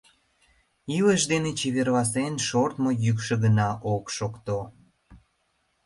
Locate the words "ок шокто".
3.95-4.57